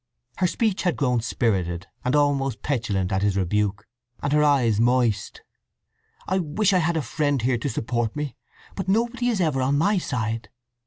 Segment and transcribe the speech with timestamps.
[0.37, 3.85] Her speech had grown spirited, and almost petulant at his rebuke,
[4.23, 5.43] and her eyes moist.
[6.27, 8.35] "I wish I had a friend here to support me;
[8.75, 10.49] but nobody is ever on my side!"